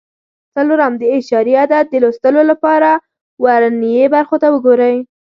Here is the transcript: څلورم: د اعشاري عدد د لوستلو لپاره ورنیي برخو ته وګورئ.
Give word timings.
څلورم: 0.55 0.93
د 0.97 1.03
اعشاري 1.13 1.53
عدد 1.61 1.85
د 1.89 1.95
لوستلو 2.03 2.41
لپاره 2.51 2.89
ورنیي 3.43 4.05
برخو 4.15 4.35
ته 4.41 4.47
وګورئ. 4.53 4.95